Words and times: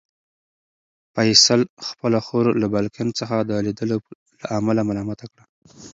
فیصل 1.15 1.61
خپله 1.87 2.19
خور 2.25 2.45
له 2.61 2.67
بالکن 2.75 3.07
څخه 3.19 3.35
د 3.49 3.51
لیدلو 3.65 3.97
له 4.41 4.47
امله 4.59 4.81
ملامته 4.89 5.25
کړه. 5.31 5.43